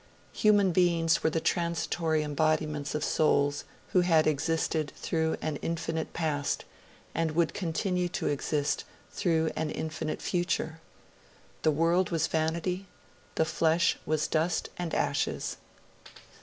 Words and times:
Human 0.33 0.71
beings 0.71 1.21
were 1.21 1.29
the 1.29 1.39
transitory 1.39 2.23
embodiments 2.23 2.95
of 2.95 3.03
souls 3.03 3.65
who 3.89 4.01
had 4.01 4.25
existed 4.25 4.91
through 4.95 5.37
an 5.43 5.57
infinite 5.57 6.11
past, 6.11 6.65
and 7.13 7.33
would 7.33 7.53
continue 7.53 8.09
to 8.09 8.25
exist 8.25 8.83
through 9.11 9.51
an 9.55 9.69
infinite 9.69 10.19
future. 10.23 10.79
The 11.61 11.69
world 11.69 12.09
was 12.09 12.25
vanity; 12.25 12.87
the 13.35 13.45
flesh 13.45 13.95
was 14.07 14.27
dust 14.27 14.69
and 14.75 14.95
ashes. 14.95 15.57